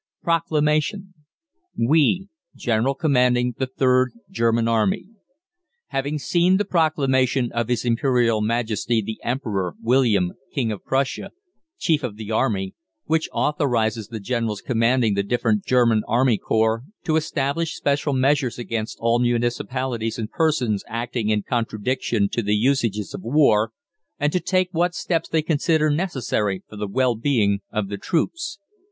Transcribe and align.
PROCLAMATION. 0.23 1.13
WE, 1.77 2.27
GENERAL 2.55 2.95
COMMANDING 2.95 3.53
THE 3.59 3.67
3rd 3.67 4.05
GERMAN 4.33 4.67
ARMY, 4.67 5.05
HAVING 5.89 6.17
SEEN 6.17 6.57
the 6.57 6.65
proclamation 6.65 7.51
of 7.51 7.67
His 7.67 7.85
Imperial 7.85 8.41
Majesty 8.41 9.03
the 9.05 9.19
Emperor 9.23 9.75
William, 9.79 10.33
King 10.51 10.71
of 10.71 10.83
Prussia, 10.83 11.29
Chief 11.77 12.01
of 12.03 12.15
the 12.15 12.31
Army, 12.31 12.73
which 13.05 13.29
authorises 13.31 14.07
the 14.07 14.19
generals 14.19 14.61
commanding 14.61 15.13
the 15.13 15.21
different 15.21 15.65
German 15.65 16.01
Army 16.07 16.39
Corps 16.39 16.81
to 17.03 17.15
establish 17.15 17.75
special 17.75 18.13
measures 18.13 18.57
against 18.57 18.97
all 18.99 19.19
municipalities 19.19 20.17
and 20.17 20.31
persons 20.31 20.83
acting 20.87 21.29
in 21.29 21.43
contradiction 21.43 22.27
to 22.29 22.41
the 22.41 22.55
usages 22.55 23.13
of 23.13 23.21
war, 23.21 23.71
and 24.17 24.33
to 24.33 24.39
take 24.39 24.69
what 24.71 24.95
steps 24.95 25.29
they 25.29 25.43
consider 25.43 25.91
necessary 25.91 26.63
for 26.67 26.75
the 26.75 26.87
well 26.87 27.13
being 27.13 27.59
of 27.71 27.87
the 27.89 27.97
troops. 27.99 28.57